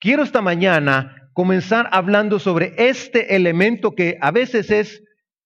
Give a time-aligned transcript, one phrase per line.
[0.00, 5.02] quiero esta mañana comenzar hablando sobre este elemento que a veces es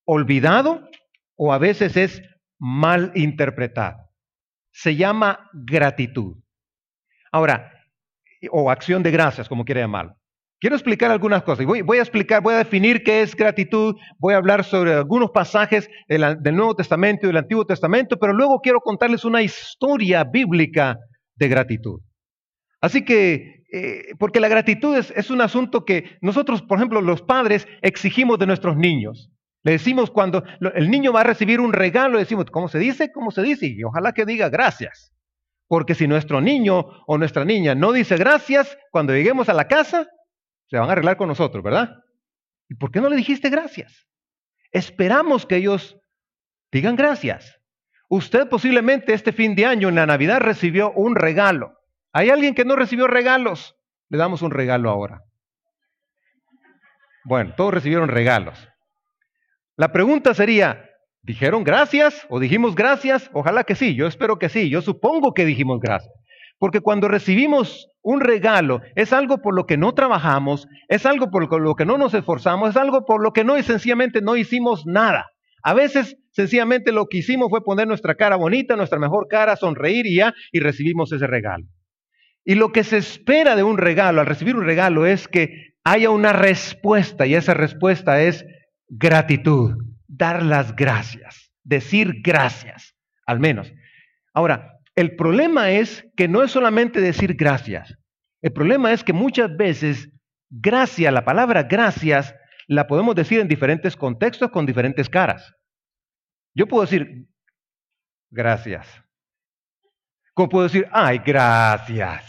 [0.06, 0.88] olvidado
[1.36, 2.22] o a veces es
[2.58, 3.98] mal interpretado.
[4.72, 6.36] Se llama gratitud.
[7.30, 7.72] Ahora,
[8.50, 10.16] o acción de gracias, como quiera llamarlo.
[10.60, 11.66] Quiero explicar algunas cosas.
[11.66, 15.90] Voy, a explicar, voy a definir qué es gratitud, voy a hablar sobre algunos pasajes
[16.08, 20.96] del, del Nuevo Testamento y del Antiguo Testamento, pero luego quiero contarles una historia bíblica
[21.34, 22.00] de gratitud.
[22.80, 27.22] Así que, eh, porque la gratitud es, es un asunto que nosotros, por ejemplo, los
[27.22, 29.32] padres exigimos de nuestros niños.
[29.64, 30.44] Le decimos cuando
[30.76, 33.10] el niño va a recibir un regalo, decimos, ¿cómo se dice?
[33.10, 33.66] ¿Cómo se dice?
[33.66, 35.12] Y ojalá que diga gracias.
[35.66, 40.06] Porque si nuestro niño o nuestra niña no dice gracias, cuando lleguemos a la casa,
[40.70, 41.96] se van a arreglar con nosotros, ¿verdad?
[42.68, 44.06] ¿Y por qué no le dijiste gracias?
[44.70, 45.96] Esperamos que ellos
[46.70, 47.58] digan gracias.
[48.08, 51.72] Usted posiblemente este fin de año, en la Navidad, recibió un regalo.
[52.16, 53.74] ¿Hay alguien que no recibió regalos?
[54.08, 55.22] Le damos un regalo ahora.
[57.24, 58.68] Bueno, todos recibieron regalos.
[59.76, 60.90] La pregunta sería,
[61.22, 63.28] ¿dijeron gracias o dijimos gracias?
[63.32, 66.14] Ojalá que sí, yo espero que sí, yo supongo que dijimos gracias.
[66.60, 71.60] Porque cuando recibimos un regalo es algo por lo que no trabajamos, es algo por
[71.60, 74.86] lo que no nos esforzamos, es algo por lo que no y sencillamente no hicimos
[74.86, 75.32] nada.
[75.64, 80.06] A veces sencillamente lo que hicimos fue poner nuestra cara bonita, nuestra mejor cara, sonreír
[80.06, 81.64] y ya, y recibimos ese regalo.
[82.44, 86.10] Y lo que se espera de un regalo, al recibir un regalo, es que haya
[86.10, 88.44] una respuesta, y esa respuesta es
[88.88, 92.94] gratitud, dar las gracias, decir gracias,
[93.26, 93.72] al menos.
[94.32, 97.96] Ahora, el problema es que no es solamente decir gracias.
[98.42, 100.10] El problema es que muchas veces
[100.50, 102.34] gracias, la palabra gracias,
[102.66, 105.54] la podemos decir en diferentes contextos con diferentes caras.
[106.54, 107.26] Yo puedo decir
[108.30, 109.03] gracias.
[110.34, 112.24] ¿Cómo puedo decir, ay, gracias?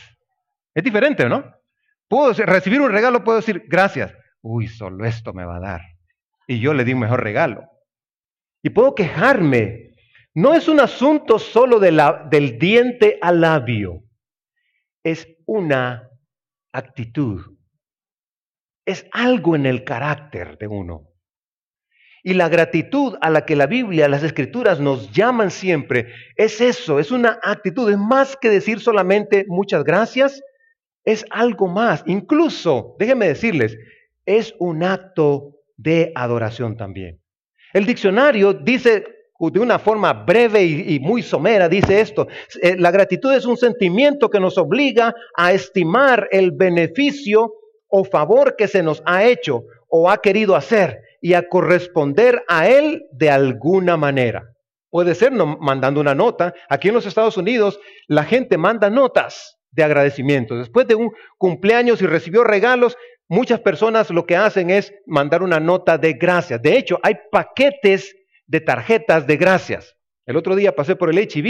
[0.74, 1.44] Es diferente, ¿no?
[2.08, 4.14] Puedo recibir un regalo, puedo decir gracias.
[4.42, 5.82] Uy, solo esto me va a dar.
[6.48, 7.64] Y yo le di un mejor regalo.
[8.62, 9.86] Y puedo quejarme
[10.36, 14.04] no es un asunto solo del diente al labio,
[15.02, 16.10] es una
[16.74, 17.58] actitud,
[18.86, 21.08] es algo en el carácter de uno.
[22.28, 26.98] Y la gratitud a la que la Biblia, las escrituras nos llaman siempre, es eso,
[26.98, 30.42] es una actitud, es más que decir solamente muchas gracias,
[31.04, 32.04] es algo más.
[32.08, 33.78] Incluso, déjenme decirles,
[34.26, 37.22] es un acto de adoración también.
[37.74, 39.04] El diccionario dice
[39.40, 42.28] de una forma breve y, muy somera, dice esto,
[42.60, 47.54] eh, la gratitud es un sentimiento que nos obliga a estimar el beneficio
[47.88, 52.70] o favor que se nos ha hecho o ha querido hacer y a corresponder a
[52.70, 54.44] él de alguna manera.
[54.92, 56.54] Puede ser mandando una nota.
[56.70, 60.56] Aquí en los Estados Unidos la gente manda notas de agradecimiento.
[60.56, 62.96] Después de un cumpleaños y recibió regalos,
[63.28, 66.62] muchas personas lo que hacen es mandar una nota de gracias.
[66.62, 68.16] De hecho, hay paquetes
[68.46, 69.96] de tarjetas de gracias.
[70.28, 71.48] El otro día pasé por el HIV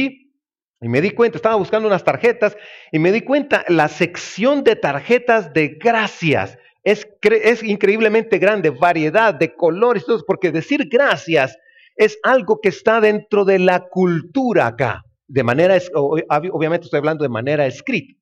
[0.80, 2.56] y me di cuenta, estaba buscando unas tarjetas
[2.94, 9.54] y me di cuenta, la sección de tarjetas de gracias es, increíblemente grande, variedad de
[9.56, 11.58] colores, porque decir gracias
[11.96, 17.30] es algo que está dentro de la cultura acá, de manera, obviamente estoy hablando de
[17.30, 18.14] manera escrita.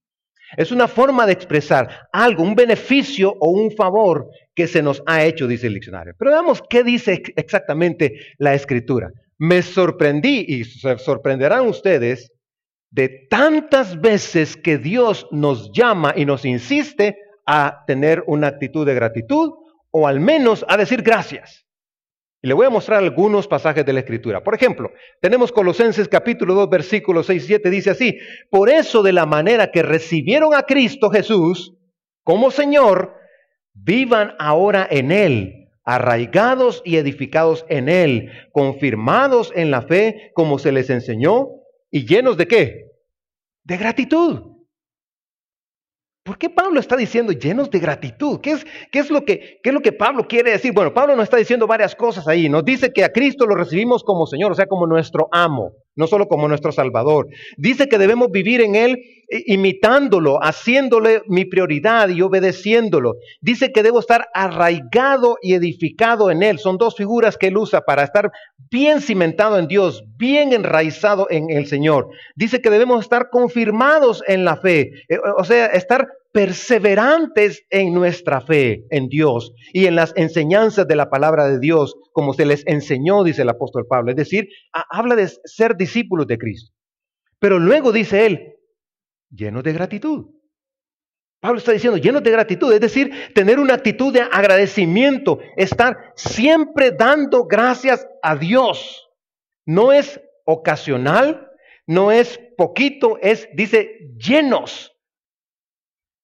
[0.56, 5.26] Es una forma de expresar algo, un beneficio o un favor que se nos ha
[5.26, 6.14] hecho, dice el diccionario.
[6.18, 9.10] Pero veamos qué dice exactamente la escritura.
[9.40, 12.32] Me sorprendí y se sorprenderán ustedes
[12.92, 18.94] de tantas veces que Dios nos llama y nos insiste a tener una actitud de
[18.94, 19.52] gratitud
[19.92, 21.66] o al menos a decir gracias.
[22.42, 24.44] Y le voy a mostrar algunos pasajes de la Escritura.
[24.44, 29.14] Por ejemplo, tenemos Colosenses capítulo 2, versículos 6 y 7, dice así, por eso de
[29.14, 31.74] la manera que recibieron a Cristo Jesús
[32.24, 33.16] como Señor,
[33.74, 40.72] vivan ahora en Él, arraigados y edificados en Él, confirmados en la fe como se
[40.72, 41.48] les enseñó
[41.92, 42.92] y llenos de qué?
[43.64, 44.53] De gratitud.
[46.24, 48.40] ¿Por qué Pablo está diciendo llenos de gratitud?
[48.40, 50.72] ¿Qué es, qué, es lo que, ¿Qué es lo que Pablo quiere decir?
[50.74, 52.48] Bueno, Pablo nos está diciendo varias cosas ahí.
[52.48, 56.08] Nos dice que a Cristo lo recibimos como Señor, o sea, como nuestro amo, no
[56.08, 57.28] solo como nuestro Salvador.
[57.58, 59.00] Dice que debemos vivir en Él
[59.30, 63.16] eh, imitándolo, haciéndole mi prioridad y obedeciéndolo.
[63.42, 66.60] Dice que debo estar arraigado y edificado en Él.
[66.60, 68.32] Son dos figuras que Él usa para estar
[68.72, 72.10] bien cimentado en Dios, bien enraizado en el Señor.
[72.36, 78.42] Dice que debemos estar confirmados en la fe, eh, o sea, estar perseverantes en nuestra
[78.42, 82.66] fe en Dios y en las enseñanzas de la palabra de Dios, como se les
[82.66, 84.12] enseñó, dice el apóstol Pablo.
[84.12, 84.50] Es decir,
[84.90, 86.74] habla de ser discípulos de Cristo.
[87.40, 88.56] Pero luego dice él,
[89.30, 90.26] llenos de gratitud.
[91.40, 96.92] Pablo está diciendo llenos de gratitud, es decir, tener una actitud de agradecimiento, estar siempre
[96.92, 99.08] dando gracias a Dios.
[99.66, 101.52] No es ocasional,
[101.86, 104.93] no es poquito, es, dice, llenos.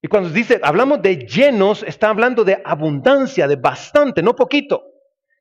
[0.01, 4.83] Y cuando dice, hablamos de llenos, está hablando de abundancia, de bastante, no poquito.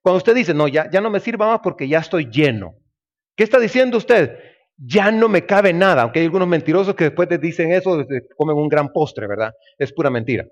[0.02, 2.74] Cuando usted dice, no, ya, ya no me sirva más porque ya estoy lleno.
[3.36, 4.36] ¿Qué está diciendo usted?
[4.78, 8.04] ya no me cabe nada, aunque hay algunos mentirosos que después te dicen eso,
[8.36, 9.52] comen un gran postre, ¿verdad?
[9.76, 10.46] Es pura mentira.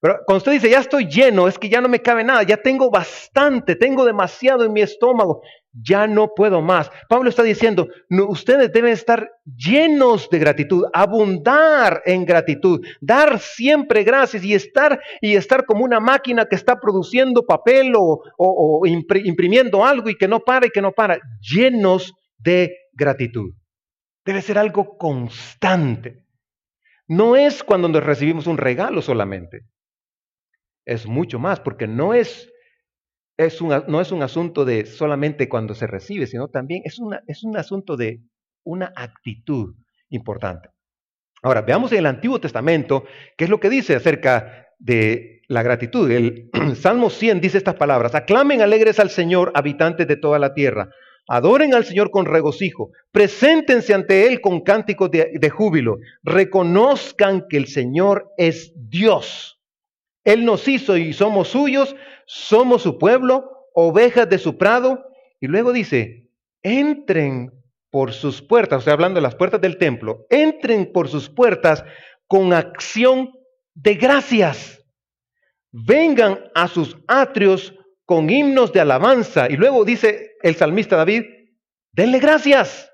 [0.00, 2.56] Pero cuando usted dice, ya estoy lleno, es que ya no me cabe nada, ya
[2.56, 5.42] tengo bastante, tengo demasiado en mi estómago,
[5.72, 6.90] ya no puedo más.
[7.06, 7.86] Pablo está diciendo,
[8.28, 15.36] ustedes deben estar llenos de gratitud, abundar en gratitud, dar siempre gracias y estar, y
[15.36, 20.40] estar como una máquina que está produciendo papel o, o imprimiendo algo y que no
[20.40, 23.52] para y que no para, llenos de gratitud.
[24.24, 26.24] Debe ser algo constante.
[27.06, 29.66] No es cuando nos recibimos un regalo solamente.
[30.90, 32.50] Es mucho más, porque no es,
[33.36, 37.22] es un, no es un asunto de solamente cuando se recibe, sino también es, una,
[37.28, 38.20] es un asunto de
[38.64, 39.76] una actitud
[40.08, 40.68] importante.
[41.42, 43.04] Ahora, veamos en el Antiguo Testamento
[43.36, 46.10] qué es lo que dice acerca de la gratitud.
[46.10, 50.90] El Salmo 100 dice estas palabras, aclamen alegres al Señor, habitantes de toda la tierra.
[51.28, 57.68] Adoren al Señor con regocijo, preséntense ante Él con cánticos de, júbilo, reconozcan que el
[57.68, 59.59] Señor es Dios.
[60.24, 61.96] Él nos hizo y somos suyos,
[62.26, 65.04] somos su pueblo, ovejas de su prado.
[65.40, 66.28] Y luego dice,
[66.62, 67.52] entren
[67.90, 71.84] por sus puertas, o hablando de las puertas del templo, entren por sus puertas
[72.26, 73.32] con acción
[73.74, 74.84] de gracias.
[75.72, 77.74] Vengan a sus atrios
[78.04, 79.48] con himnos de alabanza.
[79.48, 81.24] Y luego dice el salmista David,
[81.92, 82.90] denle gracias.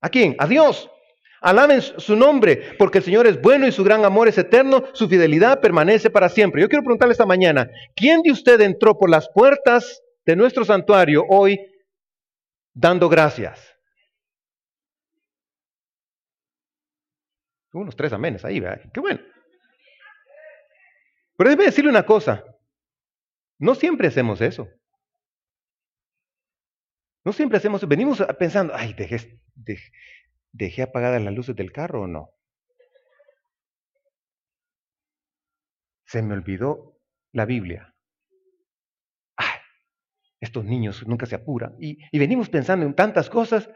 [0.00, 0.36] ¿A quién?
[0.38, 0.90] A Dios.
[1.40, 5.08] Alaben su nombre, porque el Señor es bueno y su gran amor es eterno, su
[5.08, 6.60] fidelidad permanece para siempre.
[6.60, 11.24] Yo quiero preguntarle esta mañana, ¿quién de usted entró por las puertas de nuestro santuario
[11.28, 11.58] hoy
[12.74, 13.74] dando gracias?
[17.72, 18.90] Unos tres amenes ahí, ¿verdad?
[18.92, 19.20] Qué bueno.
[21.36, 22.44] Pero déjeme decirle una cosa,
[23.58, 24.68] no siempre hacemos eso.
[27.24, 27.86] No siempre hacemos.
[27.86, 29.90] Venimos pensando, ay, dejé, dejé,
[30.82, 32.30] apagadas las luces del carro o no.
[36.06, 36.98] Se me olvidó
[37.32, 37.94] la Biblia.
[39.36, 39.60] Ay,
[40.40, 41.76] estos niños nunca se apuran.
[41.78, 43.70] Y, venimos pensando en tantas cosas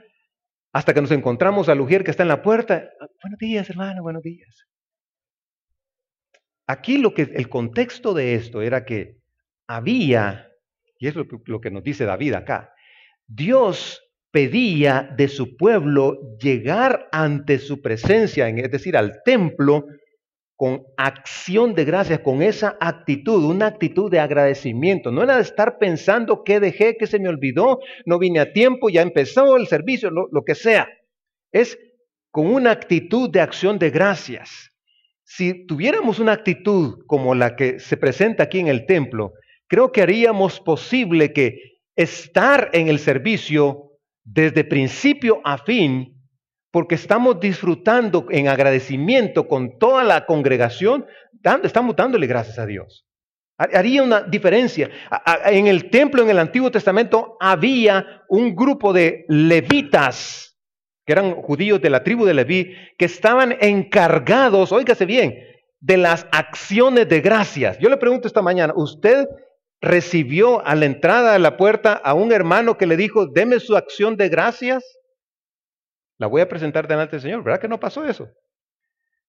[0.73, 2.91] hasta que nos encontramos al Ujier que está en la puerta.
[3.23, 4.67] Buenos días, hermano, buenos días.
[6.67, 9.21] Aquí lo que el contexto de esto era que
[9.69, 10.51] había,
[10.99, 12.75] y es lo que, nos dice David acá,
[13.27, 14.04] Dios
[14.35, 19.87] pedía de su pueblo llegar ante su presencia, es decir, al templo,
[20.57, 25.13] con acción de gracias, con esa actitud, una actitud de agradecimiento.
[25.13, 28.91] No era de estar pensando que dejé, que se me olvidó, no vine a tiempo,
[28.91, 30.89] ya empezó el servicio, lo que sea.
[31.53, 31.79] Es
[32.33, 34.73] con una actitud de acción de gracias.
[35.23, 39.33] Si tuviéramos una actitud como la que se presenta aquí en el templo,
[39.69, 41.57] creo que haríamos posible que
[41.95, 43.84] estar en el servicio
[44.25, 46.11] desde principio a fin,
[46.71, 51.07] porque estamos disfrutando en agradecimiento con toda la congregación,
[51.63, 53.07] estamos dándole gracias a Dios.
[53.57, 54.91] Haría una diferencia.
[55.47, 60.59] En el templo, en el Antiguo Testamento, había un grupo de levitas,
[61.07, 65.39] que eran judíos de la tribu de Leví, que estaban encargados, óigase bien,
[65.79, 67.79] de las acciones de gracias.
[67.79, 69.29] Yo le pregunto esta mañana, ¿usted
[69.85, 73.77] recibió a la entrada de la puerta a un hermano que le dijo, deme su
[73.77, 74.85] acción de gracias,
[76.19, 77.45] la voy a presentar delante del Señor.
[77.45, 78.29] ¿Verdad que no pasó eso?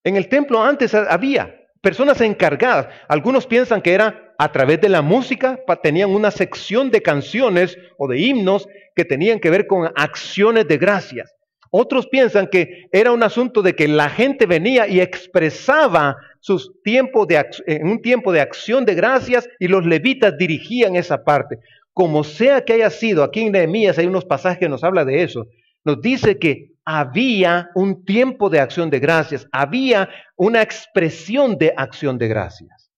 [0.04, 2.88] En el templo antes había personas encargadas.
[3.08, 8.08] Algunos piensan que era a través de la música, tenían una sección de canciones o
[8.08, 11.35] de himnos que tenían que ver con acciones de gracias.
[11.78, 17.46] Otros piensan que era un asunto de que la gente venía y expresaba sus de,
[17.68, 21.60] en un tiempo de acción de gracias y los levitas dirigían esa parte.
[21.92, 25.24] Como sea que haya sido, aquí en Nehemías hay unos pasajes que nos habla de
[25.24, 25.48] eso.
[25.84, 32.18] Nos dice que había un tiempo de acción de gracias, había una expresión de acción
[32.18, 32.90] de gracias.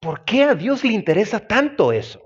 [0.00, 2.25] ¿Por qué a Dios le interesa tanto eso?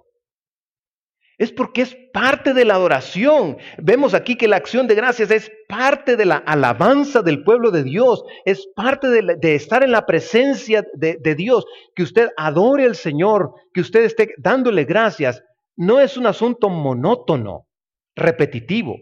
[1.41, 3.57] Es porque es parte de la adoración.
[3.79, 7.83] Vemos aquí que la acción de gracias es parte de la alabanza del pueblo de
[7.83, 12.95] Dios, es parte de, estar en la presencia de, de Dios, que usted adore al
[12.95, 15.43] Señor, que usted esté dándole gracias.
[15.77, 17.67] No es un asunto monótono,
[18.15, 18.99] repetitivo.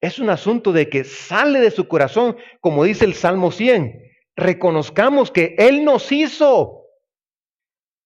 [0.00, 3.92] Es un asunto de que sale de su corazón, como dice el Salmo 100.
[4.36, 6.81] reconozcamos que Él nos hizo.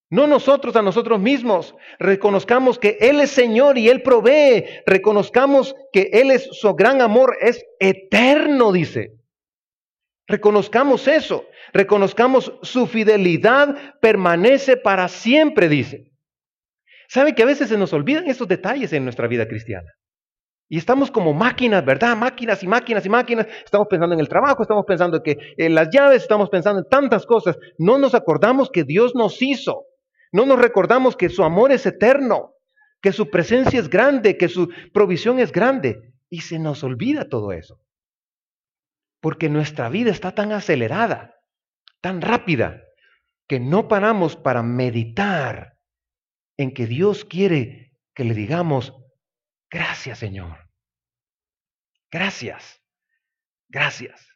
[0.09, 1.75] No nosotros a nosotros mismos.
[1.99, 4.63] Reconozcamos que Él es Señor y Él provee.
[4.85, 9.11] Reconozcamos que Él es su gran amor, es eterno, dice.
[10.27, 11.45] Reconozcamos eso.
[11.73, 16.11] Reconozcamos su fidelidad permanece para siempre, dice.
[17.09, 19.89] ¿Sabe que a veces se nos olvidan esos detalles en nuestra vida cristiana?
[20.69, 22.17] Y estamos como máquinas, ¿verdad?
[22.17, 23.47] Máquinas y máquinas y máquinas.
[23.63, 27.25] Estamos pensando en el trabajo, estamos pensando que en las llaves, estamos pensando en tantas
[27.25, 27.57] cosas.
[27.77, 29.86] No nos acordamos que Dios nos hizo.
[30.31, 32.53] No nos recordamos que su amor es eterno,
[33.01, 36.13] que su presencia es grande, que su provisión es grande.
[36.29, 37.81] Y se nos olvida todo eso.
[39.21, 41.35] Porque nuestra vida está tan acelerada,
[42.01, 42.83] tan rápida,
[43.47, 45.77] que no paramos para meditar
[46.57, 48.93] en que Dios quiere que le digamos,
[49.69, 50.67] gracias Señor.
[52.11, 52.81] Gracias.
[53.69, 54.27] Gracias.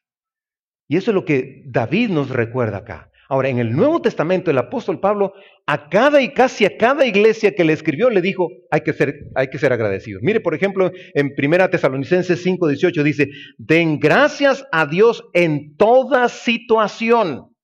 [0.88, 3.11] Y eso es lo que David nos recuerda acá.
[3.32, 5.32] Ahora, en el Nuevo Testamento, el apóstol Pablo,
[5.66, 9.30] a cada y casi a cada iglesia que le escribió, le dijo, hay que ser,
[9.36, 10.22] hay que ser agradecidos.
[10.22, 16.28] Mire, por ejemplo, en 1 Tesalonicenses 5, 18 dice, den gracias a Dios en toda
[16.28, 17.56] situación,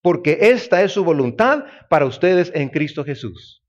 [0.00, 3.62] porque esta es su voluntad para ustedes en Cristo Jesús.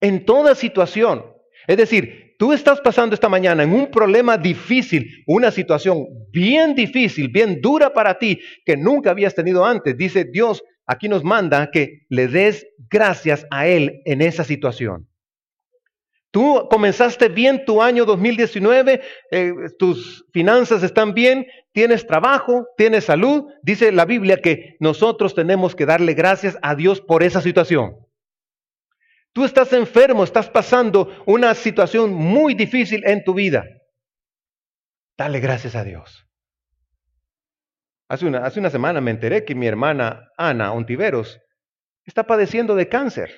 [0.00, 1.24] En toda situación.
[1.66, 7.28] Es decir, tú estás pasando esta mañana en un problema difícil, una situación bien difícil,
[7.28, 12.06] bien dura para ti, que nunca habías tenido antes, dice Dios, aquí nos manda que
[12.08, 15.06] le des gracias a Él en esa situación.
[16.30, 23.44] Tú comenzaste bien tu año 2019, eh, tus finanzas están bien, tienes trabajo, tienes salud.
[23.62, 27.96] Dice la Biblia que nosotros tenemos que darle gracias a Dios por esa situación.
[29.32, 33.64] Tú estás enfermo, estás pasando una situación muy difícil en tu vida.
[35.16, 36.24] Dale gracias a Dios.
[38.08, 41.40] Hace una, hace una semana me enteré que mi hermana Ana Ontiveros
[42.04, 43.30] está padeciendo de cáncer.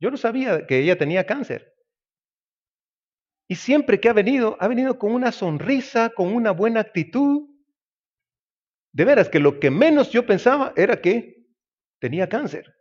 [0.00, 1.74] Yo no sabía que ella tenía cáncer.
[3.48, 7.48] Y siempre que ha venido, ha venido con una sonrisa, con una buena actitud.
[8.92, 11.34] De veras que lo que menos yo pensaba era que
[11.98, 12.72] tenía cáncer.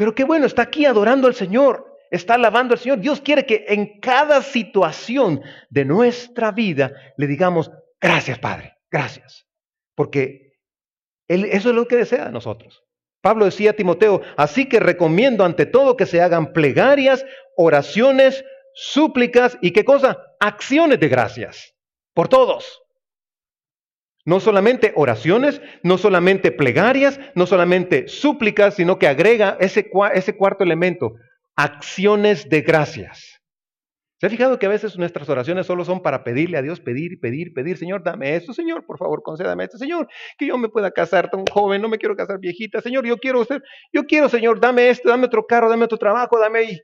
[0.00, 3.00] Pero qué bueno, está aquí adorando al Señor, está alabando al Señor.
[3.00, 9.46] Dios quiere que en cada situación de nuestra vida le digamos, gracias Padre, gracias.
[9.94, 10.54] Porque
[11.28, 12.82] él, eso es lo que desea de nosotros.
[13.20, 17.22] Pablo decía a Timoteo, así que recomiendo ante todo que se hagan plegarias,
[17.54, 18.42] oraciones,
[18.72, 21.74] súplicas y qué cosa, acciones de gracias
[22.14, 22.80] por todos.
[24.24, 31.14] No solamente oraciones, no solamente plegarias, no solamente súplicas, sino que agrega ese, cuarto elemento,
[31.56, 33.40] acciones de gracias.
[34.20, 37.18] ¿Se ha fijado que a veces nuestras oraciones solo son para pedirle a Dios, pedir,
[37.20, 40.90] pedir, pedir, Señor, dame esto, Señor, por favor, concédame esto, Señor, que yo me pueda
[40.90, 43.62] casar tan joven, no me quiero casar viejita, Señor, yo quiero ser,
[43.94, 46.78] yo quiero, Señor, dame esto, dame otro carro, dame otro trabajo, dame y,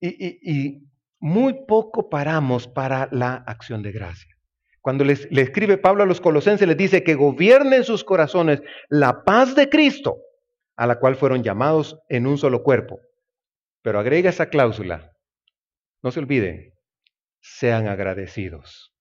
[0.00, 0.88] y, y
[1.20, 4.37] muy poco paramos para la acción de gracia.
[4.88, 9.54] Cuando le escribe Pablo a los colosenses, les dice que gobiernen sus corazones la paz
[9.54, 10.16] de Cristo,
[10.76, 12.98] a la cual fueron llamados en un solo cuerpo.
[13.82, 15.12] Pero agrega esa cláusula,
[16.02, 16.72] no se olviden,
[17.38, 18.94] sean agradecidos.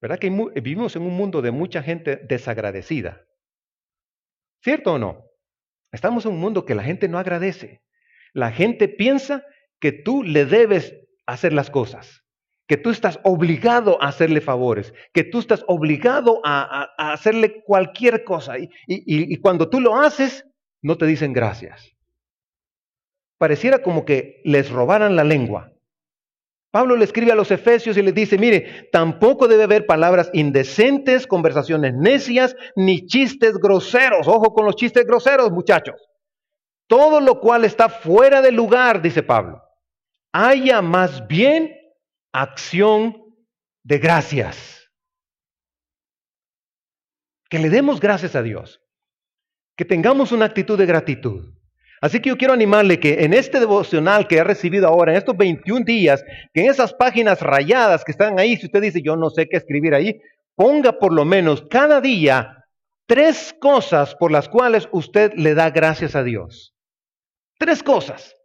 [0.00, 3.20] ¿Verdad que vivimos en un mundo de mucha gente desagradecida?
[4.62, 5.24] ¿Cierto o no?
[5.90, 7.82] Estamos en un mundo que la gente no agradece.
[8.32, 9.44] La gente piensa
[9.80, 10.94] que tú le debes
[11.26, 12.22] hacer las cosas
[12.66, 18.58] que tú estás obligado a hacerle favores, que tú estás obligado a, hacerle cualquier cosa.
[18.58, 20.44] Y, y cuando tú lo haces,
[20.82, 21.92] no te dicen gracias.
[23.38, 25.72] Pareciera como que les robaran la lengua.
[26.76, 31.26] Pablo le escribe a los efesios y les dice, mire, tampoco debe haber palabras indecentes,
[31.26, 34.28] conversaciones necias, ni chistes groseros.
[34.28, 35.94] Ojo con los chistes groseros, muchachos.
[36.86, 39.62] Todo lo cual está fuera de lugar, dice Pablo.
[40.32, 41.72] Haya más bien
[42.40, 43.16] acción
[43.82, 44.90] de gracias.
[47.48, 48.80] Que le demos gracias a Dios.
[49.76, 51.54] Que tengamos una actitud de gratitud.
[52.00, 55.36] Así que yo quiero animarle que en este devocional que ha recibido ahora, en estos
[55.36, 59.30] 21 días, que en esas páginas rayadas que están ahí, si usted dice yo no
[59.30, 60.20] sé qué escribir ahí,
[60.54, 62.64] ponga por lo menos cada día
[63.06, 66.74] tres cosas por las cuales usted le da gracias a Dios.
[67.58, 68.35] Tres cosas.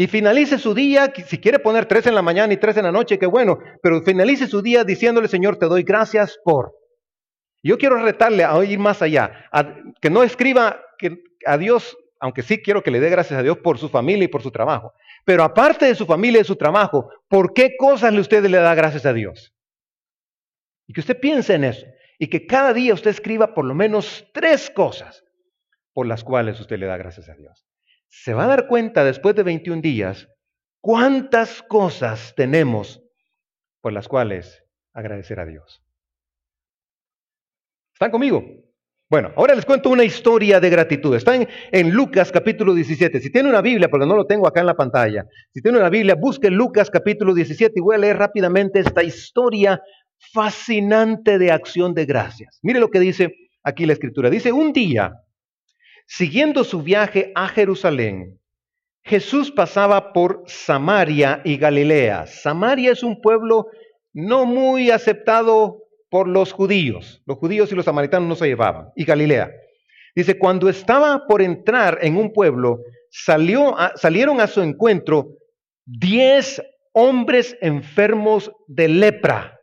[0.00, 2.92] Y finalice su día, si quiere poner tres en la mañana y tres en la
[2.92, 6.72] noche, qué bueno, pero finalice su día diciéndole, Señor, te doy gracias por.
[7.64, 9.50] Yo quiero retarle a ir más allá,
[10.00, 13.58] que no escriba que a Dios, aunque sí quiero que le dé gracias a Dios
[13.58, 14.92] por su familia y por su trabajo,
[15.24, 19.04] pero aparte de su familia y su trabajo, ¿por qué cosas usted le da gracias
[19.04, 19.52] a Dios?
[20.86, 21.86] Y que usted piense en eso.
[22.20, 25.24] Y que cada día usted escriba por lo menos tres cosas
[25.92, 27.67] por las cuales usted le da gracias a Dios.
[28.08, 30.28] Se va a dar cuenta después de 21 días
[30.80, 33.02] cuántas cosas tenemos
[33.80, 35.82] por las cuales agradecer a Dios.
[37.92, 38.44] ¿Están conmigo?
[39.10, 41.16] Bueno, ahora les cuento una historia de gratitud.
[41.16, 43.20] Está en, Lucas capítulo 17.
[43.20, 45.24] Si tiene una Biblia, porque no lo tengo acá en la pantalla,
[45.54, 49.80] si tiene una Biblia, busque Lucas capítulo 17 y voy a leer rápidamente esta historia
[50.32, 52.58] fascinante de acción de gracias.
[52.62, 54.28] Mire lo que dice aquí la escritura.
[54.28, 55.14] Dice, un día,
[56.08, 58.40] siguiendo su viaje a Jerusalén,
[59.04, 62.26] Jesús pasaba por Samaria y Galilea.
[62.26, 63.66] Samaria es un pueblo
[64.12, 67.22] no muy aceptado por los judíos.
[67.26, 68.88] Los judíos y los samaritanos no se llevaban.
[68.96, 69.50] Y Galilea.
[70.14, 75.28] Dice, cuando estaba por entrar en un pueblo, salió salieron a su encuentro
[75.84, 76.60] diez
[76.92, 79.60] hombres enfermos de lepra.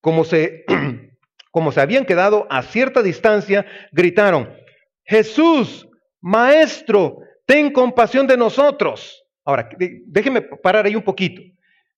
[0.00, 0.64] Como se,
[1.50, 4.61] como se habían quedado a cierta distancia, gritaron,
[5.04, 5.88] Jesús,
[6.20, 9.24] Maestro, ten compasión de nosotros.
[9.44, 9.68] Ahora,
[10.06, 11.42] déjeme parar ahí un poquito.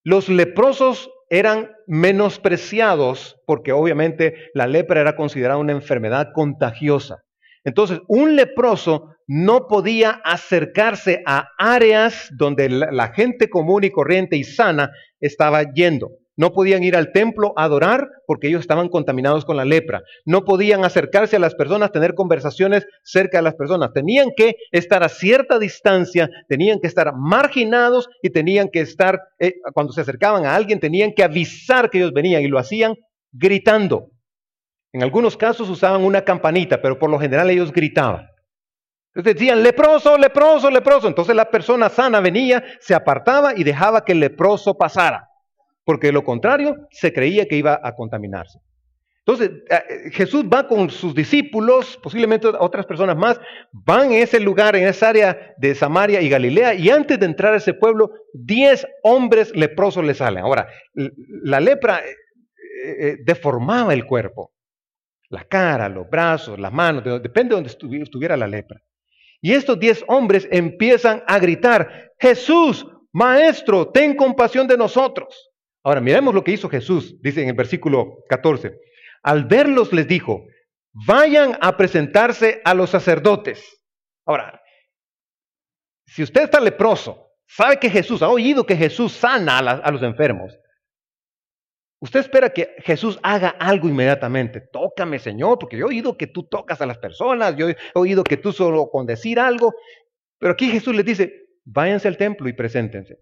[0.02, 7.24] Los leprosos eran menospreciados porque obviamente la lepra era considerada una enfermedad contagiosa.
[7.64, 14.44] Entonces, un leproso no podía acercarse a áreas donde la, gente común y corriente y
[14.44, 16.10] sana estaba yendo.
[16.36, 20.02] No podían ir al templo a adorar porque ellos estaban contaminados con la lepra.
[20.24, 23.92] No podían acercarse a las personas, tener conversaciones cerca de las personas.
[23.92, 29.54] Tenían que estar a cierta distancia, tenían que estar marginados y tenían que estar, eh,
[29.72, 32.94] cuando se acercaban a alguien, tenían que avisar que ellos venían y lo hacían
[33.32, 34.10] gritando.
[34.92, 38.28] En algunos casos usaban una campanita, pero por lo general ellos gritaban.
[39.14, 41.06] Entonces decían, leproso, leproso, leproso.
[41.06, 45.28] Entonces la persona sana venía, se apartaba y dejaba que el leproso pasara
[45.84, 48.58] porque de lo contrario se creía que iba a contaminarse.
[49.26, 53.40] Entonces, eh, Jesús va con sus discípulos, posiblemente otras personas más,
[53.72, 57.54] van en ese lugar, en esa área de Samaria y Galilea, y antes de entrar
[57.54, 60.44] a ese pueblo, diez hombres leprosos le salen.
[60.44, 62.16] Ahora, la lepra eh,
[62.84, 64.52] eh, deformaba el cuerpo,
[65.30, 68.78] la cara, los brazos, las manos, depende de donde estuviera la lepra.
[69.40, 75.50] Y estos diez hombres empiezan a gritar, Jesús, Maestro, ten compasión de nosotros.
[75.84, 78.74] Ahora, miremos lo que hizo Jesús, dice en el versículo 14.
[79.22, 80.46] Al verlos les dijo,
[81.06, 83.82] vayan a presentarse a los sacerdotes.
[84.24, 84.62] Ahora,
[86.06, 90.58] si usted está leproso, sabe que Jesús, ha oído que Jesús sana a, los enfermos,
[92.00, 94.62] usted espera que Jesús haga algo inmediatamente.
[94.72, 98.24] Tócame, Señor, porque yo he oído que tú tocas a las personas, yo he oído
[98.24, 99.74] que tú solo con decir algo,
[100.38, 101.32] pero aquí Jesús les dice,
[101.64, 103.18] váyanse al templo y preséntense.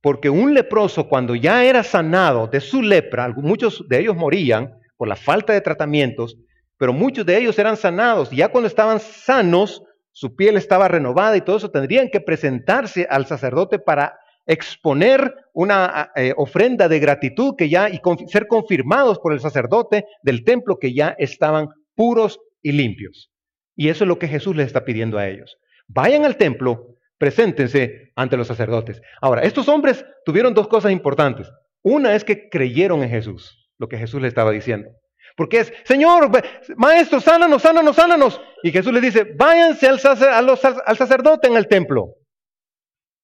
[0.00, 5.08] Porque un leproso cuando ya era sanado de su lepra, muchos de ellos morían por
[5.08, 6.36] la falta de tratamientos,
[6.78, 8.32] pero muchos de ellos eran sanados.
[8.32, 9.82] Y ya cuando estaban sanos,
[10.12, 16.10] su piel estaba renovada y todo eso, tendrían que presentarse al sacerdote para exponer una
[16.16, 20.94] eh, ofrenda de gratitud que ya y ser confirmados por el sacerdote del templo que
[20.94, 23.30] ya estaban puros y limpios.
[23.76, 25.56] Y eso es lo que Jesús les está pidiendo a ellos.
[25.86, 29.02] Vayan al templo, preséntense ante los sacerdotes.
[29.20, 31.52] Ahora, estos hombres tuvieron dos cosas importantes.
[31.82, 34.88] Una es que creyeron en Jesús, lo que Jesús les estaba diciendo.
[35.36, 36.30] Porque es, Señor,
[36.76, 38.40] maestro, sánanos, sánanos, sánanos.
[38.62, 42.14] Y Jesús les dice, váyanse al, sacerdote en el templo.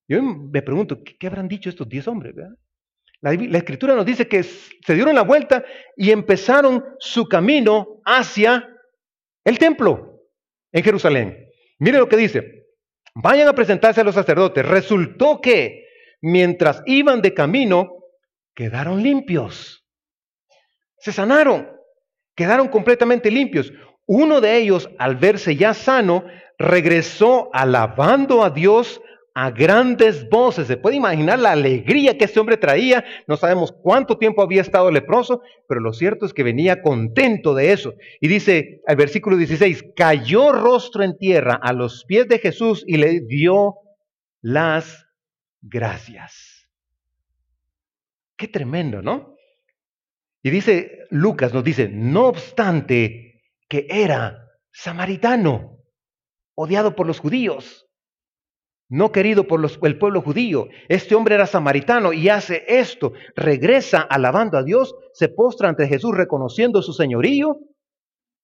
[0.06, 2.35] Yo me pregunto, ¿qué, habrán dicho estos diez hombres?
[3.22, 5.64] La, la, escritura nos dice que se dieron la vuelta
[5.96, 8.68] y empezaron su camino hacia
[9.42, 10.20] el templo
[10.70, 11.48] en Jerusalén.
[11.78, 12.65] Mire lo que dice,
[13.16, 14.64] vayan a presentarse a los sacerdotes.
[14.66, 15.87] Resultó que
[16.20, 17.94] mientras iban de camino,
[18.55, 19.85] quedaron limpios.
[20.98, 21.70] Se sanaron,
[22.35, 23.72] quedaron completamente limpios.
[24.07, 26.24] Uno de ellos, al verse ya sano,
[26.59, 29.00] regresó alabando a Dios
[29.38, 30.66] a grandes voces.
[30.66, 33.05] Se puede imaginar la alegría que este hombre traía.
[33.29, 37.70] No sabemos cuánto tiempo había estado leproso, pero lo cierto es que venía contento de
[37.72, 37.92] eso.
[38.22, 42.96] Y dice el versículo 16, cayó rostro en tierra a los pies de Jesús y
[42.96, 43.75] le dio
[44.40, 45.07] las
[45.61, 46.70] gracias.
[48.38, 49.37] Qué tremendo, ¿no?
[50.42, 55.77] Y dice Lucas, nos dice, no obstante que era samaritano,
[56.55, 57.86] odiado por los judíos
[58.88, 60.68] no querido por el pueblo judío.
[60.88, 63.12] Este hombre era samaritano y hace esto.
[63.35, 67.59] Regresa alabando a Dios, se postra ante Jesús reconociendo su señorío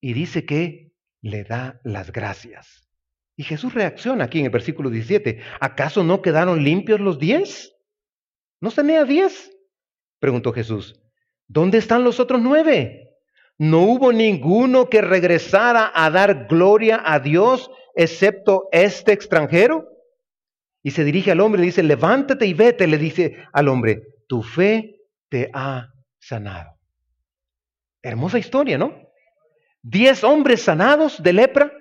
[0.01, 2.89] y dice que le da las gracias.
[3.35, 5.39] Y Jesús reacciona aquí en el versículo 17.
[5.59, 7.75] ¿Acaso no quedaron limpios los diez?
[8.61, 9.51] ¿No tenía diez?
[10.19, 11.01] Preguntó Jesús.
[11.47, 13.03] ¿Dónde están los otros nueve?
[13.57, 19.87] no hubo ninguno que regresara a dar gloria a Dios excepto este extranjero.
[20.83, 24.43] Y se dirige al hombre y dice, levántate y vete, le dice al hombre, tu
[24.43, 26.77] fe te ha sanado.
[28.01, 29.01] Hermosa historia, ¿no?
[29.81, 31.71] Diez hombres sanados de lepra,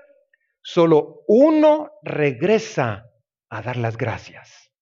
[0.63, 3.07] solo uno regresa
[3.51, 4.73] a dar las gracias.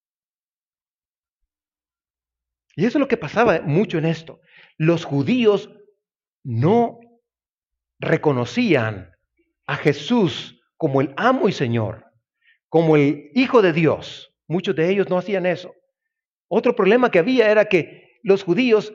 [2.76, 4.40] Y eso es lo que pasaba mucho en esto.
[4.76, 5.70] Los judíos
[6.44, 7.00] no
[7.98, 9.12] reconocían
[9.66, 12.09] a Jesús como el amo y Señor,
[12.70, 14.32] como el Hijo de Dios.
[14.48, 15.74] Muchos de ellos no hacían eso.
[16.48, 18.92] Otro problema que había era que los judíos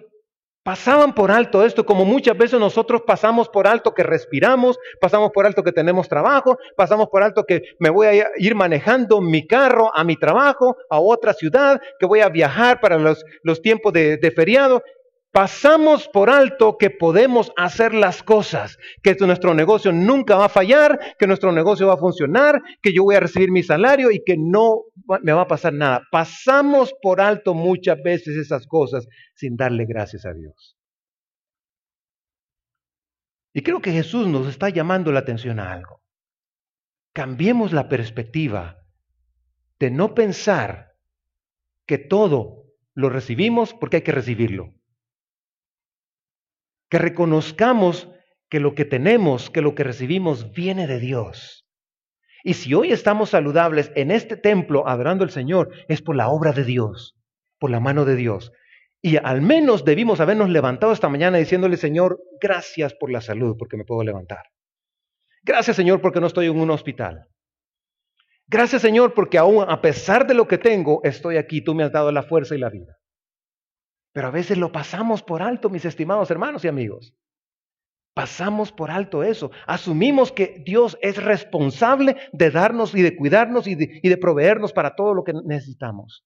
[0.66, 5.46] pasaban por alto esto, como muchas veces nosotros pasamos por alto que respiramos, pasamos por
[5.46, 9.96] alto que tenemos trabajo, pasamos por alto que me voy a ir manejando mi carro
[9.96, 14.18] a mi trabajo, a otra ciudad, que voy a viajar para los, los tiempos de,
[14.18, 14.82] de feriado.
[15.36, 20.98] Pasamos por alto que podemos hacer las cosas, que nuestro negocio nunca va a fallar,
[21.20, 24.38] que nuestro negocio va a funcionar, que yo voy a recibir mi salario y que
[24.38, 24.84] no
[25.22, 26.04] me va a pasar nada.
[26.10, 30.78] Pasamos por alto muchas veces esas cosas sin darle gracias a Dios.
[33.52, 36.02] Y creo que Jesús nos está llamando la atención a algo.
[37.12, 38.78] Cambiemos la perspectiva
[39.80, 40.94] de no pensar
[41.86, 44.75] que todo lo recibimos porque hay que recibirlo
[46.96, 48.08] que reconozcamos
[48.50, 51.68] que lo que tenemos, que lo que recibimos viene de Dios.
[52.42, 56.54] Y si hoy estamos saludables en este templo adorando al Señor, es por la obra
[56.54, 57.18] de Dios,
[57.60, 58.54] por la mano de Dios.
[59.02, 63.76] Y al menos debimos habernos levantado esta mañana diciéndole, Señor, gracias por la salud, porque
[63.76, 64.44] me puedo levantar.
[65.44, 67.28] Gracias, Señor, porque no estoy en un hospital.
[68.48, 71.60] Gracias, Señor, porque aún a pesar de lo que tengo, estoy aquí.
[71.62, 72.96] Tú me has dado la fuerza y la vida.
[74.16, 77.14] Pero a veces lo pasamos por alto, mis estimados hermanos y amigos.
[78.14, 79.52] Pasamos por alto eso.
[79.68, 85.14] Asumimos que Dios es responsable de darnos y de cuidarnos y de, proveernos para todo
[85.14, 86.26] lo que necesitamos.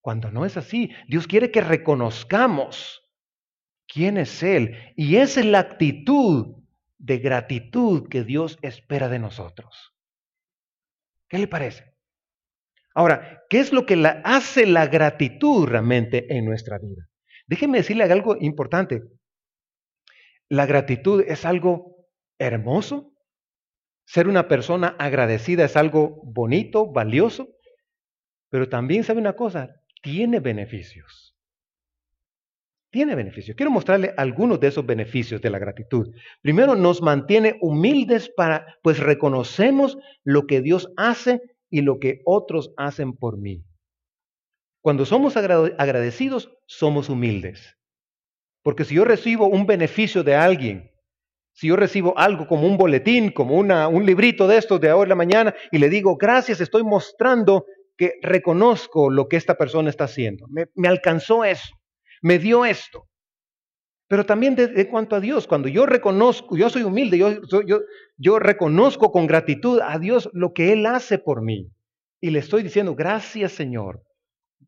[0.00, 3.02] Cuando no es así, Dios quiere que reconozcamos
[3.86, 4.94] quién es Él.
[4.96, 6.56] Y esa es la actitud
[6.96, 9.94] de gratitud que Dios espera de nosotros.
[11.28, 11.94] ¿Qué le parece?
[12.94, 17.09] Ahora, ¿qué es lo que hace la gratitud realmente en nuestra vida?
[17.50, 19.02] Déjenme decirle algo importante.
[20.48, 21.96] La gratitud es algo
[22.38, 23.12] hermoso.
[24.06, 27.48] Ser una persona agradecida es algo bonito, valioso.
[28.50, 29.68] Pero también sabe una cosa,
[30.00, 31.34] tiene beneficios.
[32.88, 33.56] Tiene beneficios.
[33.56, 36.14] Quiero mostrarle algunos de esos beneficios de la gratitud.
[36.42, 42.72] Primero, nos mantiene humildes para, pues reconocemos lo que Dios hace y lo que otros
[42.76, 43.64] hacen por mí.
[44.80, 47.76] Cuando somos agradecidos, somos humildes.
[48.62, 50.90] Porque si yo recibo un beneficio de alguien,
[51.52, 55.04] si yo recibo algo como un boletín, como una, un librito de estos de ahora
[55.04, 57.66] en la mañana, y le digo, gracias, estoy mostrando
[57.96, 60.46] que reconozco lo que esta persona está haciendo.
[60.48, 61.74] Me, alcanzó eso,
[62.22, 63.06] me dio esto.
[64.08, 67.80] Pero también de, cuanto a Dios, cuando yo reconozco, yo soy humilde, yo, yo,
[68.16, 71.70] yo reconozco con gratitud a Dios lo que Él hace por mí.
[72.20, 74.02] Y le estoy diciendo, gracias Señor,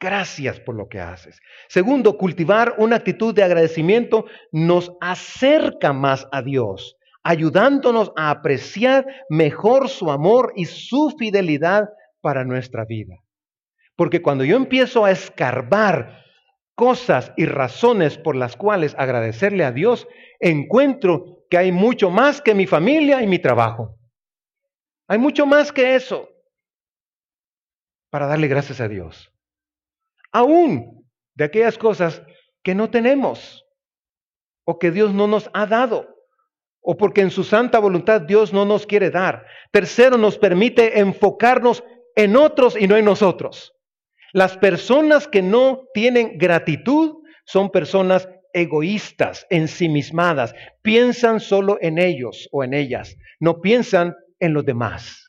[0.03, 1.41] Gracias por lo que haces.
[1.69, 9.89] Segundo, cultivar una actitud de agradecimiento nos acerca más a Dios, ayudándonos a apreciar mejor
[9.89, 11.89] su amor y su fidelidad
[12.21, 13.15] para nuestra vida.
[13.95, 16.25] Porque cuando yo empiezo a escarbar
[16.75, 20.09] cosas y razones por las cuales agradecerle a Dios,
[20.41, 24.01] encuentro que hay mucho más que mi familia y mi trabajo.
[25.07, 26.29] Hay mucho más que eso
[28.11, 29.32] para darle gracias a Dios
[30.33, 32.23] aún de aquellas cosas
[32.63, 33.65] que no tenemos
[34.65, 36.13] o que Dios no nos ha dado
[36.83, 39.47] o porque en su santa voluntad Dios no nos quiere dar.
[39.71, 41.85] Tercero, nos permite enfocarnos
[42.17, 43.73] en otros y no en nosotros.
[44.33, 52.65] Las personas que no tienen gratitud son personas egoístas, ensimismadas, piensan solo en ellos o
[52.65, 55.22] en ellas, no piensan en los demás.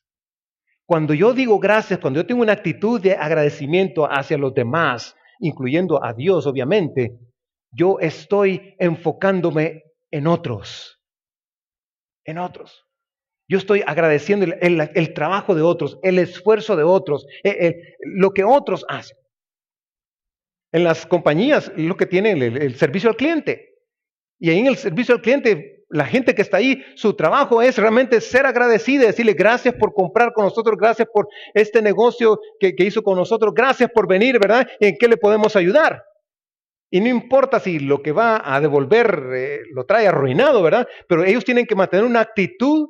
[0.85, 6.03] Cuando yo digo gracias, cuando yo tengo una actitud de agradecimiento hacia los demás, incluyendo
[6.03, 7.17] a Dios, obviamente,
[7.71, 10.99] yo estoy enfocándome en otros,
[12.25, 12.85] en otros.
[13.49, 17.25] Yo estoy agradeciendo el, trabajo de otros, el esfuerzo de otros,
[17.99, 19.17] lo que otros hacen.
[20.71, 23.73] En las compañías, lo que tienen el servicio al cliente.
[24.39, 27.77] Y ahí en el servicio al cliente la gente que está ahí, su trabajo es
[27.77, 33.03] realmente ser agradecida, decirle gracias por comprar con nosotros, gracias por este negocio que, hizo
[33.03, 34.67] con nosotros, gracias por venir, ¿verdad?
[34.79, 36.03] ¿En qué le podemos ayudar?
[36.89, 40.87] Y no importa si lo que va a devolver eh, lo trae arruinado, ¿verdad?
[41.07, 42.87] Pero ellos tienen que mantener una actitud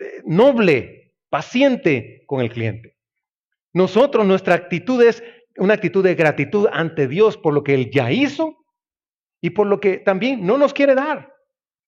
[0.00, 2.96] eh, noble, paciente con el cliente.
[3.74, 5.22] Nosotros, nuestra actitud es
[5.58, 8.56] una actitud de gratitud ante Dios por lo que Él ya hizo
[9.42, 11.37] y por lo que también no nos quiere dar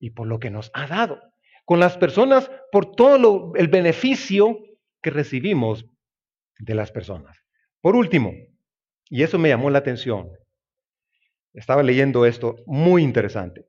[0.00, 1.20] y por lo que nos ha dado.
[1.64, 4.58] Con las personas, por todo el beneficio
[5.00, 5.86] que recibimos
[6.58, 7.38] de las personas.
[7.80, 8.32] Por último,
[9.08, 10.30] y eso me llamó la atención,
[11.52, 13.66] estaba leyendo esto muy interesante,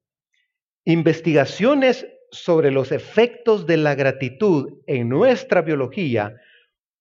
[0.86, 6.36] investigaciones sobre los efectos de la gratitud en nuestra biología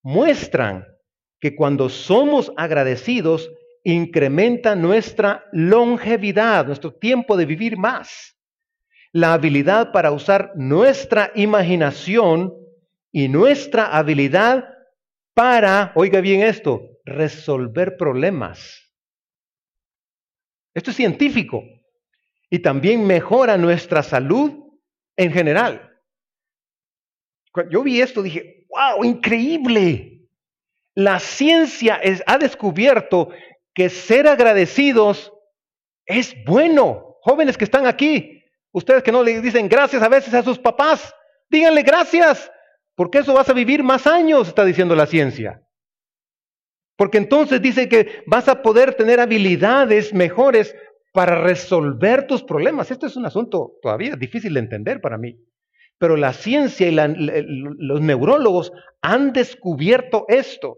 [0.03, 0.87] muestran
[1.39, 3.51] que cuando somos agradecidos
[3.85, 8.37] incrementa nuestra longevidad, nuestro tiempo de vivir más,
[9.13, 12.55] la habilidad para usar nuestra imaginación
[13.13, 14.69] y nuestra habilidad
[15.35, 18.93] para, oiga bien esto, resolver problemas.
[20.75, 21.63] Esto es científico
[22.49, 24.53] y también mejora nuestra salud
[25.17, 25.91] en general.
[27.53, 30.29] Cuando yo vi esto dije, wow, increíble.
[30.95, 33.31] La ciencia ha descubierto
[33.75, 35.33] que ser agradecidos
[36.07, 37.17] es bueno.
[37.23, 38.40] Jóvenes que están aquí,
[38.73, 41.15] ustedes que no le dicen gracias a veces a sus papás,
[41.49, 42.51] díganle gracias,
[42.95, 45.63] porque eso vas a vivir más años, está diciendo la ciencia.
[46.97, 50.75] Porque entonces dice que vas a poder tener habilidades mejores
[51.13, 52.91] para resolver tus problemas.
[52.91, 55.37] Esto es un asunto todavía difícil de entender para mí.
[55.99, 60.77] Pero la ciencia y los neurólogos han descubierto esto,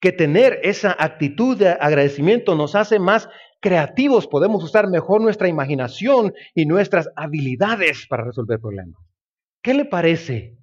[0.00, 3.28] que tener esa actitud de agradecimiento nos hace más
[3.60, 9.00] creativos, podemos usar mejor nuestra imaginación y nuestras habilidades para resolver problemas.
[9.62, 10.56] ¿Qué le parece?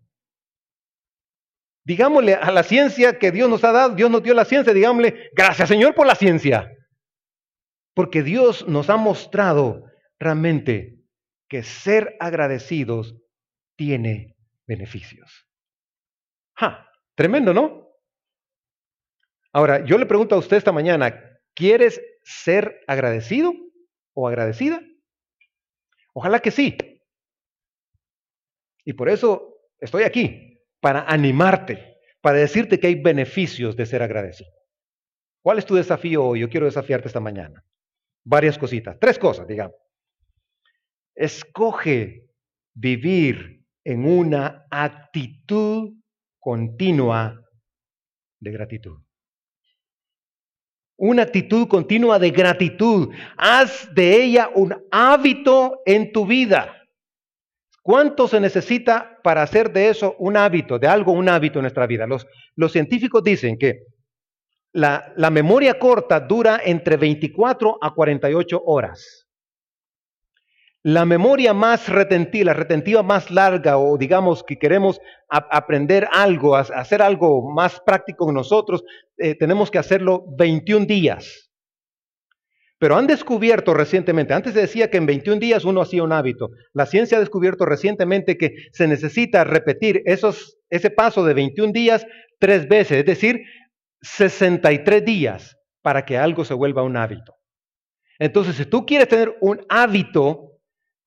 [1.85, 5.31] Digámosle a la ciencia que Dios nos ha dado, Dios nos dio la ciencia, digámosle,
[5.33, 6.71] gracias Señor por la ciencia.
[7.93, 9.83] Porque Dios nos ha mostrado
[10.19, 10.99] realmente
[11.49, 13.15] que ser agradecidos
[13.75, 15.47] tiene beneficios.
[16.55, 16.89] ¡Ja!
[17.15, 17.89] Tremendo, ¿no?
[19.51, 21.13] Ahora, yo le pregunto a usted esta mañana,
[21.53, 23.53] ¿quieres ser agradecido
[24.13, 24.81] o agradecida?
[26.13, 26.77] Ojalá que sí.
[28.85, 34.51] Y por eso estoy aquí, para animarte, para decirte que hay beneficios de ser agradecido.
[35.41, 36.39] ¿Cuál es tu desafío hoy?
[36.39, 37.65] Yo quiero desafiarte esta mañana.
[38.25, 39.75] Varias cositas, tres cosas, digamos.
[41.15, 42.29] Escoge
[42.73, 45.93] vivir en una actitud
[46.39, 47.41] continua
[48.39, 49.01] de gratitud.
[51.05, 53.09] Una actitud continua de gratitud.
[53.35, 56.77] Haz de ella un hábito en tu vida.
[57.81, 61.87] ¿Cuánto se necesita para hacer de eso un hábito, de algo un hábito en nuestra
[61.87, 62.07] vida?
[62.07, 63.81] Los, científicos dicen que
[64.71, 69.22] la, la memoria corta dura entre 24 a 48 horas.
[70.85, 77.01] La memoria más retentiva, la retentiva más larga, o digamos que queremos aprender algo, hacer
[77.01, 78.83] algo más práctico en nosotros,
[79.17, 81.49] eh, tenemos que hacerlo 21 días.
[82.79, 86.85] Pero han descubierto recientemente, antes decía que en 21 días uno hacía un hábito, la
[86.85, 92.05] ciencia ha descubierto recientemente que se necesita repetir esos, ese paso de 21 días
[92.39, 93.41] tres veces, es decir,
[94.01, 97.35] 63 días para que algo se vuelva un hábito.
[98.19, 100.52] Entonces, si tú quieres tener un hábito,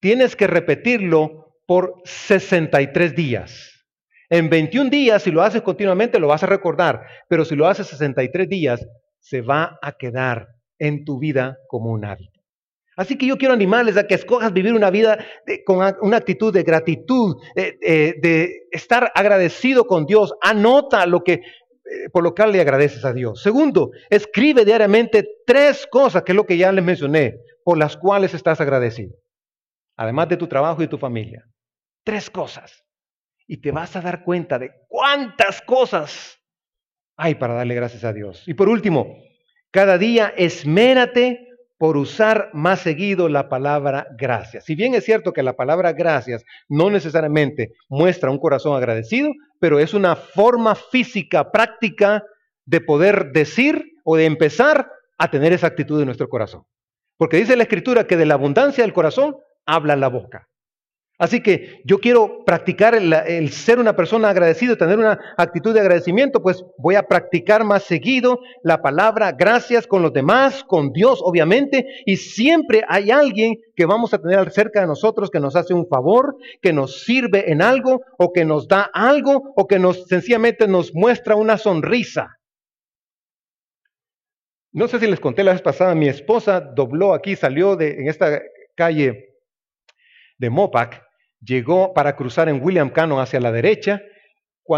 [0.07, 3.85] tienes que repetirlo por 63 días.
[4.31, 7.89] En 21 días, si lo haces continuamente, lo vas a recordar, pero si lo haces
[7.89, 8.87] 63 días,
[9.19, 10.47] se va a quedar
[10.79, 12.41] en tu vida como un hábito.
[12.97, 15.19] Así que yo quiero animarles a que escojas vivir una vida
[15.67, 20.35] con una actitud de gratitud, de estar agradecido con Dios.
[20.41, 21.41] Anota lo que, eh,
[22.13, 23.43] por lo que le agradeces a Dios.
[23.43, 28.35] Segundo, escribe diariamente tres cosas, que es lo que ya les mencioné, por las cuales
[28.35, 29.17] estás agradecido
[29.97, 31.45] además de tu trabajo y tu familia.
[32.05, 32.85] Tres cosas.
[33.47, 36.39] Y te vas a dar cuenta de cuántas cosas
[37.17, 38.43] hay para darle gracias a Dios.
[38.47, 39.17] Y por último,
[39.71, 41.47] cada día esmérate
[41.79, 44.65] por usar más seguido la palabra gracias.
[44.65, 49.79] Si bien es cierto que la palabra gracias no necesariamente muestra un corazón agradecido, pero
[49.79, 52.25] es una forma física, práctica
[52.65, 56.65] de poder decir o de empezar a tener esa actitud en nuestro corazón.
[57.19, 60.49] Porque dice la escritura que de la abundancia del corazón habla la boca.
[61.19, 66.43] Así que yo quiero practicar el, ser una persona agradecida, tener una actitud de agradecimiento,
[66.43, 71.87] pues voy a practicar más seguido la palabra gracias con los demás, con Dios obviamente,
[72.05, 75.87] y siempre hay alguien que vamos a tener cerca de nosotros que nos hace un
[75.89, 80.69] favor, que nos sirve en algo, o que nos da algo, o que nos sencillamente
[80.69, 82.37] nos muestra una sonrisa.
[84.73, 88.09] no sé si les conté la vez pasada, mi esposa dobló aquí, salió de, en
[88.09, 88.43] esta
[88.75, 89.26] calle
[90.39, 91.03] de Mopac,
[91.41, 94.03] llegó para cruzar en William Cannon hacia la derecha.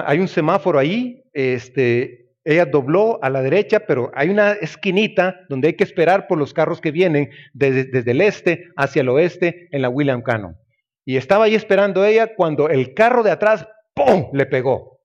[0.04, 5.68] Hay un semáforo ahí, este, ella dobló a la derecha, pero hay una esquinita donde
[5.68, 9.68] hay que esperar por los carros que vienen desde, desde el este hacia el oeste
[9.70, 10.56] en la William Cannon.
[11.04, 15.00] Y estaba ahí esperando ella cuando el carro de atrás, ¡pum!, le pegó.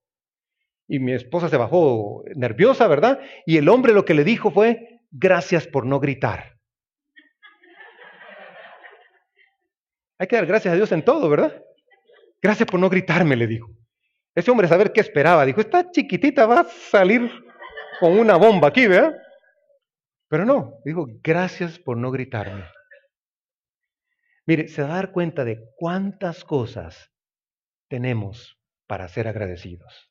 [0.87, 3.19] Y mi esposa se bajó nerviosa, ¿verdad?
[3.45, 6.52] Y el hombre lo que le dijo fue, gracias por no gritar.
[10.23, 11.61] Hay que dar gracias a Dios en todo, ¿verdad?
[12.41, 13.67] Gracias por no gritarme, le dijo.
[14.33, 15.45] Ese hombre saber qué esperaba.
[15.45, 17.29] Dijo, esta chiquitita va a salir
[17.99, 19.17] con una bomba aquí, ¿verdad?
[20.29, 22.63] Pero no, dijo, gracias por no gritarme.
[24.45, 27.11] Mire, se va a dar cuenta de cuántas cosas
[27.89, 28.57] tenemos
[28.87, 30.09] para ser agradecidos.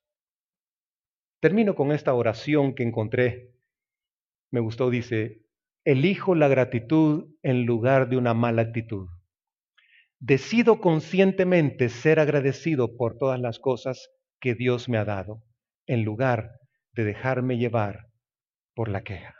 [1.40, 3.54] Termino con esta oración que encontré.
[4.50, 5.46] Me gustó, dice,
[5.86, 9.08] elijo la gratitud en lugar de una mala actitud.
[10.24, 14.08] Decido conscientemente ser agradecido por todas las cosas
[14.40, 15.42] que Dios me ha dado,
[15.88, 16.60] en lugar
[16.92, 18.06] de dejarme llevar
[18.72, 19.34] por la queja.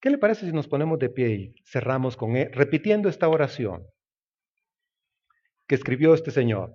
[0.00, 3.86] ¿Qué le parece si nos ponemos de pie y cerramos con él, repitiendo esta oración
[5.68, 6.74] que escribió este señor?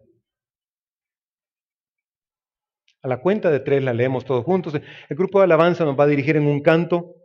[3.02, 4.76] A la cuenta de tres la leemos todos juntos.
[4.76, 7.16] El grupo de alabanza nos va a dirigir en un canto,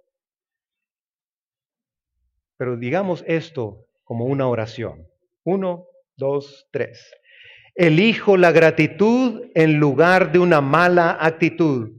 [2.57, 5.07] pero digamos esto como una oración.
[5.51, 5.87] Uno,
[6.17, 7.13] dos, tres.
[7.75, 11.91] Elijo la gratitud en lugar de una mala actitud.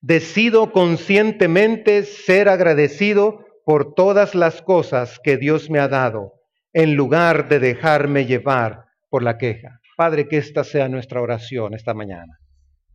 [0.00, 6.32] Decido conscientemente ser agradecido por todas las cosas que Dios me ha dado,
[6.72, 9.78] en lugar de dejarme llevar por la queja.
[9.96, 12.40] Padre, que esta sea nuestra oración esta mañana.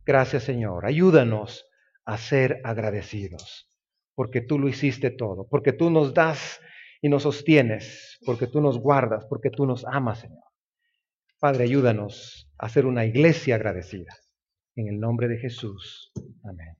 [0.04, 0.84] Gracias Señor.
[0.84, 1.64] Ayúdanos
[2.04, 3.66] a ser agradecidos,
[4.14, 6.60] porque tú lo hiciste todo, porque tú nos das
[7.02, 10.44] y nos sostienes, porque tú nos guardas, porque tú nos amas, Señor.
[11.40, 14.14] Padre, ayúdanos a ser una iglesia agradecida.
[14.76, 16.12] En el nombre de Jesús.
[16.44, 16.76] Amén.